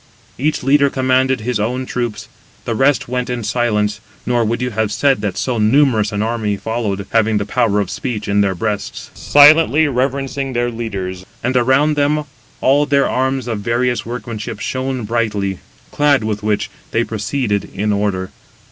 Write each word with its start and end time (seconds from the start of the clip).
Each 0.39 0.63
leader 0.63 0.89
commanded 0.89 1.41
his 1.41 1.59
own 1.59 1.85
troops. 1.85 2.27
The 2.65 2.73
rest 2.73 3.07
went 3.07 3.29
in 3.29 3.43
silence 3.43 4.01
(nor 4.25 4.43
would 4.43 4.59
you 4.59 4.71
have 4.71 4.91
said 4.91 5.21
that 5.21 5.37
so 5.37 5.59
numerous 5.59 6.11
an 6.11 6.23
army 6.23 6.57
followed, 6.57 7.05
having 7.11 7.37
the 7.37 7.45
power 7.45 7.79
of 7.79 7.91
speech 7.91 8.27
in 8.27 8.41
their 8.41 8.55
breasts), 8.55 9.11
silently 9.13 9.87
reverencing 9.87 10.53
their 10.53 10.71
leaders. 10.71 11.23
And 11.43 11.55
around 11.55 11.93
them 11.97 12.23
all 12.61 12.87
their 12.87 13.07
arms 13.07 13.45
of 13.47 13.59
various 13.59 14.03
workmanship 14.03 14.59
shone 14.59 15.03
brightly; 15.03 15.59
clad 15.91 16.23
with 16.23 16.41
which, 16.41 16.71
they 16.89 17.03
proceeded 17.03 17.65
in 17.71 17.93
order. 17.93 18.31